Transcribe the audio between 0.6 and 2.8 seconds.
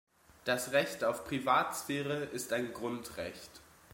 Recht auf Privatsphäre ist ein